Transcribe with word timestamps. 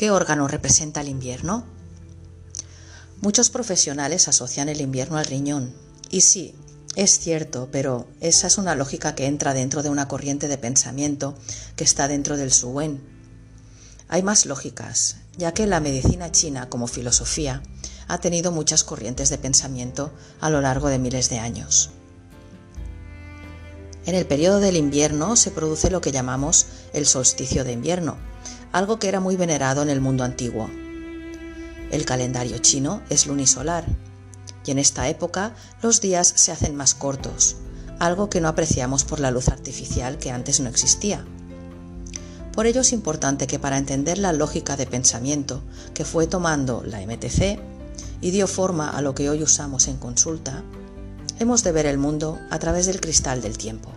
¿Qué 0.00 0.10
órgano 0.10 0.48
representa 0.48 1.02
el 1.02 1.10
invierno? 1.10 1.66
Muchos 3.20 3.50
profesionales 3.50 4.28
asocian 4.28 4.70
el 4.70 4.80
invierno 4.80 5.18
al 5.18 5.26
riñón. 5.26 5.74
Y 6.08 6.22
sí, 6.22 6.54
es 6.96 7.18
cierto, 7.18 7.68
pero 7.70 8.08
esa 8.22 8.46
es 8.46 8.56
una 8.56 8.74
lógica 8.74 9.14
que 9.14 9.26
entra 9.26 9.52
dentro 9.52 9.82
de 9.82 9.90
una 9.90 10.08
corriente 10.08 10.48
de 10.48 10.56
pensamiento 10.56 11.34
que 11.76 11.84
está 11.84 12.08
dentro 12.08 12.38
del 12.38 12.50
Suwen. 12.50 13.02
Hay 14.08 14.22
más 14.22 14.46
lógicas, 14.46 15.16
ya 15.36 15.52
que 15.52 15.66
la 15.66 15.80
medicina 15.80 16.32
china 16.32 16.70
como 16.70 16.86
filosofía 16.86 17.62
ha 18.08 18.16
tenido 18.16 18.52
muchas 18.52 18.84
corrientes 18.84 19.28
de 19.28 19.36
pensamiento 19.36 20.14
a 20.40 20.48
lo 20.48 20.62
largo 20.62 20.88
de 20.88 20.98
miles 20.98 21.28
de 21.28 21.40
años. 21.40 21.90
En 24.06 24.14
el 24.14 24.24
periodo 24.24 24.60
del 24.60 24.78
invierno 24.78 25.36
se 25.36 25.50
produce 25.50 25.90
lo 25.90 26.00
que 26.00 26.10
llamamos 26.10 26.68
el 26.94 27.04
solsticio 27.04 27.64
de 27.64 27.72
invierno, 27.72 28.16
algo 28.72 28.98
que 28.98 29.08
era 29.08 29.20
muy 29.20 29.36
venerado 29.36 29.82
en 29.82 29.90
el 29.90 30.00
mundo 30.00 30.24
antiguo. 30.24 30.70
El 31.90 32.04
calendario 32.04 32.58
chino 32.58 33.02
es 33.10 33.26
lunisolar 33.26 33.84
y 34.64 34.70
en 34.70 34.78
esta 34.78 35.08
época 35.08 35.54
los 35.82 36.00
días 36.00 36.32
se 36.36 36.52
hacen 36.52 36.76
más 36.76 36.94
cortos, 36.94 37.56
algo 37.98 38.30
que 38.30 38.40
no 38.40 38.48
apreciamos 38.48 39.04
por 39.04 39.20
la 39.20 39.30
luz 39.30 39.48
artificial 39.48 40.18
que 40.18 40.30
antes 40.30 40.60
no 40.60 40.68
existía. 40.68 41.24
Por 42.52 42.66
ello 42.66 42.82
es 42.82 42.92
importante 42.92 43.46
que 43.46 43.58
para 43.58 43.78
entender 43.78 44.18
la 44.18 44.32
lógica 44.32 44.76
de 44.76 44.86
pensamiento 44.86 45.62
que 45.94 46.04
fue 46.04 46.26
tomando 46.26 46.82
la 46.84 47.00
MTC 47.00 47.58
y 48.20 48.30
dio 48.30 48.46
forma 48.46 48.90
a 48.90 49.02
lo 49.02 49.14
que 49.14 49.30
hoy 49.30 49.42
usamos 49.42 49.88
en 49.88 49.96
consulta, 49.96 50.62
hemos 51.38 51.64
de 51.64 51.72
ver 51.72 51.86
el 51.86 51.98
mundo 51.98 52.38
a 52.50 52.58
través 52.58 52.86
del 52.86 53.00
cristal 53.00 53.40
del 53.40 53.56
tiempo. 53.56 53.90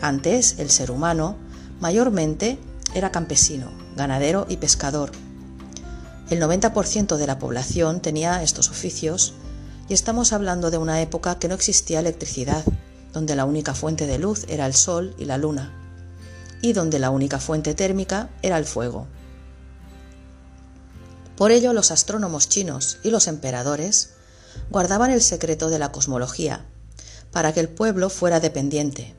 Antes, 0.00 0.58
el 0.58 0.70
ser 0.70 0.90
humano 0.90 1.36
mayormente 1.80 2.58
era 2.94 3.10
campesino, 3.10 3.70
ganadero 3.96 4.46
y 4.48 4.56
pescador. 4.56 5.10
El 6.30 6.40
90% 6.40 7.16
de 7.16 7.26
la 7.26 7.38
población 7.38 8.00
tenía 8.00 8.42
estos 8.42 8.70
oficios 8.70 9.34
y 9.88 9.94
estamos 9.94 10.32
hablando 10.32 10.70
de 10.70 10.78
una 10.78 11.00
época 11.02 11.38
que 11.38 11.48
no 11.48 11.54
existía 11.54 12.00
electricidad, 12.00 12.64
donde 13.12 13.36
la 13.36 13.44
única 13.44 13.74
fuente 13.74 14.06
de 14.06 14.18
luz 14.18 14.46
era 14.48 14.66
el 14.66 14.74
sol 14.74 15.14
y 15.18 15.26
la 15.26 15.38
luna, 15.38 15.72
y 16.62 16.72
donde 16.72 16.98
la 16.98 17.10
única 17.10 17.38
fuente 17.38 17.74
térmica 17.74 18.30
era 18.42 18.56
el 18.56 18.64
fuego. 18.64 19.06
Por 21.36 21.50
ello 21.50 21.72
los 21.72 21.90
astrónomos 21.90 22.48
chinos 22.48 22.98
y 23.02 23.10
los 23.10 23.26
emperadores 23.26 24.14
guardaban 24.70 25.10
el 25.10 25.20
secreto 25.20 25.68
de 25.68 25.78
la 25.78 25.92
cosmología, 25.92 26.64
para 27.32 27.52
que 27.52 27.60
el 27.60 27.68
pueblo 27.68 28.08
fuera 28.08 28.40
dependiente, 28.40 29.14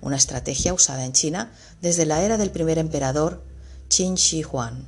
una 0.00 0.16
estrategia 0.16 0.72
usada 0.74 1.04
en 1.04 1.12
China 1.12 1.52
desde 1.80 2.06
la 2.06 2.22
era 2.22 2.38
del 2.38 2.50
primer 2.50 2.78
emperador 2.78 3.44
Qin 3.88 4.14
Shi 4.14 4.42
Huang. 4.42 4.86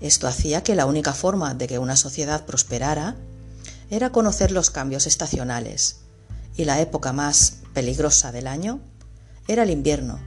Esto 0.00 0.28
hacía 0.28 0.62
que 0.62 0.74
la 0.74 0.86
única 0.86 1.12
forma 1.14 1.54
de 1.54 1.66
que 1.66 1.78
una 1.78 1.96
sociedad 1.96 2.44
prosperara 2.44 3.16
era 3.90 4.10
conocer 4.10 4.52
los 4.52 4.70
cambios 4.70 5.06
estacionales, 5.06 6.00
y 6.56 6.64
la 6.64 6.80
época 6.80 7.12
más 7.12 7.58
peligrosa 7.72 8.32
del 8.32 8.46
año 8.46 8.80
era 9.48 9.62
el 9.62 9.70
invierno, 9.70 10.20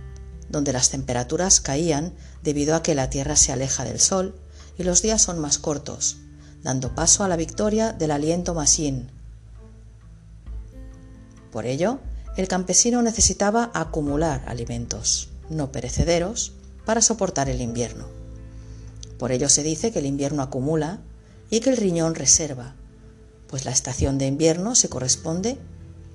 donde 0.50 0.74
las 0.74 0.90
temperaturas 0.90 1.62
caían 1.62 2.14
debido 2.44 2.76
a 2.76 2.84
que 2.84 2.96
la 2.96 3.10
Tierra 3.10 3.36
se 3.36 3.52
aleja 3.52 3.84
del 3.84 4.00
Sol 4.00 4.36
y 4.78 4.84
los 4.84 5.02
días 5.02 5.22
son 5.22 5.40
más 5.40 5.58
cortos, 5.58 6.18
dando 6.64 6.94
paso 6.94 7.24
a 7.24 7.28
la 7.28 7.36
victoria 7.36 7.94
del 7.94 8.12
aliento 8.12 8.54
masín. 8.54 9.10
Por 11.52 11.66
ello, 11.66 12.00
el 12.38 12.48
campesino 12.48 13.02
necesitaba 13.02 13.72
acumular 13.74 14.44
alimentos, 14.48 15.30
no 15.50 15.72
perecederos, 15.72 16.54
para 16.86 17.02
soportar 17.02 17.50
el 17.50 17.62
invierno. 17.62 18.06
Por 19.18 19.32
ello 19.32 19.50
se 19.50 19.64
dice 19.64 19.92
que 19.92 20.00
el 20.00 20.06
invierno 20.06 20.44
acumula 20.44 21.00
y 21.50 21.60
que 21.60 21.72
el 21.72 21.78
riñón 21.78 22.14
reserva, 22.14 22.76
pues 23.48 23.66
la 23.66 23.72
estación 23.72 24.20
de 24.20 24.28
invierno 24.28 24.76
se 24.76 24.88
corresponde 24.88 25.58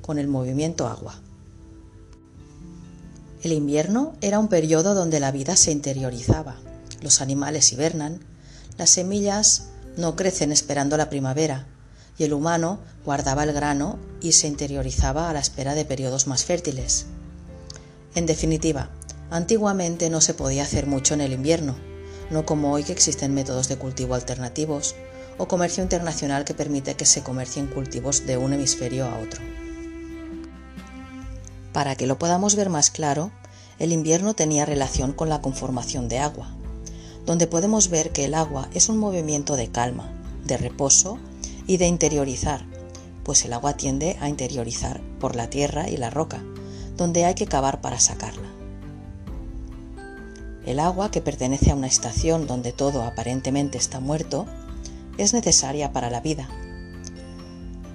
con 0.00 0.18
el 0.18 0.28
movimiento 0.28 0.86
agua. 0.86 1.20
El 3.42 3.52
invierno 3.52 4.14
era 4.20 4.38
un 4.38 4.46
periodo 4.46 4.94
donde 4.94 5.18
la 5.18 5.32
vida 5.32 5.56
se 5.56 5.72
interiorizaba, 5.72 6.56
los 7.02 7.20
animales 7.20 7.72
hibernan, 7.72 8.20
las 8.78 8.90
semillas 8.90 9.70
no 9.96 10.14
crecen 10.14 10.52
esperando 10.52 10.96
la 10.96 11.10
primavera, 11.10 11.66
y 12.18 12.24
el 12.24 12.32
humano 12.32 12.78
guardaba 13.04 13.44
el 13.44 13.52
grano 13.52 13.98
y 14.20 14.32
se 14.32 14.48
interiorizaba 14.48 15.28
a 15.28 15.32
la 15.32 15.40
espera 15.40 15.74
de 15.74 15.84
periodos 15.84 16.26
más 16.26 16.44
fértiles. 16.44 17.06
En 18.14 18.26
definitiva, 18.26 18.90
antiguamente 19.30 20.10
no 20.10 20.20
se 20.20 20.34
podía 20.34 20.62
hacer 20.62 20.86
mucho 20.86 21.14
en 21.14 21.22
el 21.22 21.32
invierno, 21.32 21.74
no 22.30 22.44
como 22.44 22.72
hoy 22.72 22.84
que 22.84 22.92
existen 22.92 23.34
métodos 23.34 23.68
de 23.68 23.76
cultivo 23.76 24.14
alternativos 24.14 24.94
o 25.38 25.48
comercio 25.48 25.82
internacional 25.82 26.44
que 26.44 26.54
permite 26.54 26.94
que 26.94 27.06
se 27.06 27.22
comercien 27.22 27.66
cultivos 27.66 28.26
de 28.26 28.36
un 28.36 28.52
hemisferio 28.52 29.06
a 29.06 29.18
otro. 29.18 29.40
Para 31.72 31.96
que 31.96 32.06
lo 32.06 32.18
podamos 32.18 32.54
ver 32.54 32.68
más 32.68 32.90
claro, 32.90 33.32
el 33.78 33.92
invierno 33.92 34.34
tenía 34.34 34.66
relación 34.66 35.12
con 35.12 35.28
la 35.28 35.40
conformación 35.40 36.08
de 36.08 36.18
agua, 36.18 36.54
donde 37.24 37.46
podemos 37.46 37.88
ver 37.88 38.10
que 38.10 38.26
el 38.26 38.34
agua 38.34 38.68
es 38.74 38.88
un 38.88 38.98
movimiento 38.98 39.56
de 39.56 39.68
calma, 39.68 40.12
de 40.44 40.58
reposo 40.58 41.18
y 41.66 41.76
de 41.76 41.86
interiorizar, 41.86 42.64
pues 43.24 43.44
el 43.44 43.52
agua 43.52 43.76
tiende 43.76 44.16
a 44.20 44.28
interiorizar 44.28 45.00
por 45.20 45.36
la 45.36 45.48
tierra 45.48 45.88
y 45.88 45.96
la 45.96 46.10
roca, 46.10 46.42
donde 46.96 47.24
hay 47.24 47.34
que 47.34 47.46
cavar 47.46 47.80
para 47.80 48.00
sacarla. 48.00 48.48
El 50.66 50.78
agua, 50.78 51.10
que 51.10 51.20
pertenece 51.20 51.70
a 51.70 51.74
una 51.74 51.88
estación 51.88 52.46
donde 52.46 52.72
todo 52.72 53.02
aparentemente 53.02 53.78
está 53.78 53.98
muerto, 53.98 54.46
es 55.18 55.34
necesaria 55.34 55.92
para 55.92 56.10
la 56.10 56.20
vida. 56.20 56.48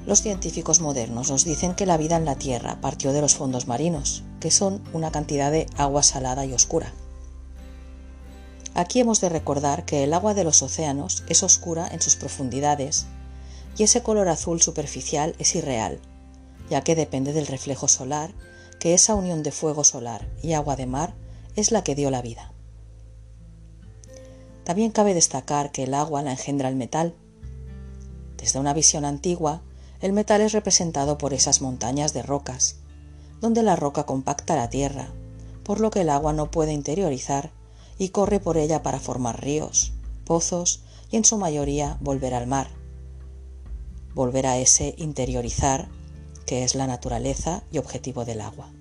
Los 0.05 0.21
científicos 0.21 0.79
modernos 0.79 1.29
nos 1.29 1.43
dicen 1.43 1.75
que 1.75 1.85
la 1.85 1.97
vida 1.97 2.15
en 2.15 2.25
la 2.25 2.35
Tierra 2.35 2.79
partió 2.79 3.11
de 3.13 3.21
los 3.21 3.35
fondos 3.35 3.67
marinos, 3.67 4.23
que 4.39 4.51
son 4.51 4.81
una 4.93 5.11
cantidad 5.11 5.51
de 5.51 5.65
agua 5.77 6.03
salada 6.03 6.45
y 6.45 6.53
oscura. 6.53 6.93
Aquí 8.73 8.99
hemos 8.99 9.19
de 9.21 9.29
recordar 9.29 9.85
que 9.85 10.03
el 10.03 10.13
agua 10.13 10.33
de 10.33 10.43
los 10.43 10.61
océanos 10.61 11.23
es 11.27 11.43
oscura 11.43 11.87
en 11.91 12.01
sus 12.01 12.15
profundidades 12.15 13.07
y 13.77 13.83
ese 13.83 14.01
color 14.01 14.27
azul 14.27 14.59
superficial 14.61 15.35
es 15.37 15.55
irreal, 15.55 15.99
ya 16.69 16.81
que 16.81 16.95
depende 16.95 17.31
del 17.31 17.47
reflejo 17.47 17.87
solar, 17.87 18.33
que 18.79 18.93
esa 18.93 19.15
unión 19.15 19.43
de 19.43 19.51
fuego 19.51 19.83
solar 19.83 20.27
y 20.41 20.53
agua 20.53 20.75
de 20.75 20.87
mar 20.87 21.13
es 21.55 21.71
la 21.71 21.83
que 21.83 21.95
dio 21.95 22.09
la 22.09 22.21
vida. 22.21 22.51
También 24.63 24.91
cabe 24.91 25.13
destacar 25.13 25.71
que 25.71 25.83
el 25.83 25.93
agua 25.93 26.21
la 26.23 26.31
engendra 26.31 26.69
el 26.69 26.75
metal. 26.75 27.15
Desde 28.37 28.59
una 28.59 28.73
visión 28.73 29.05
antigua, 29.05 29.61
el 30.01 30.11
metal 30.11 30.41
es 30.41 30.51
representado 30.51 31.17
por 31.17 31.33
esas 31.33 31.61
montañas 31.61 32.13
de 32.13 32.23
rocas, 32.23 32.77
donde 33.39 33.63
la 33.63 33.75
roca 33.75 34.05
compacta 34.05 34.55
la 34.55 34.69
tierra, 34.69 35.07
por 35.63 35.79
lo 35.79 35.91
que 35.91 36.01
el 36.01 36.09
agua 36.09 36.33
no 36.33 36.51
puede 36.51 36.73
interiorizar 36.73 37.51
y 37.97 38.09
corre 38.09 38.39
por 38.39 38.57
ella 38.57 38.83
para 38.83 38.99
formar 38.99 39.41
ríos, 39.41 39.93
pozos 40.25 40.81
y 41.09 41.17
en 41.17 41.25
su 41.25 41.37
mayoría 41.37 41.97
volver 42.01 42.33
al 42.33 42.47
mar 42.47 42.69
volver 44.17 44.47
a 44.47 44.57
ese 44.57 44.95
interiorizar 44.97 45.87
que 46.47 46.63
es 46.63 46.73
la 46.73 46.87
naturaleza 46.87 47.63
y 47.71 47.77
objetivo 47.77 48.25
del 48.25 48.41
agua. 48.41 48.71